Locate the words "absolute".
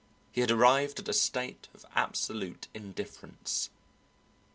1.93-2.67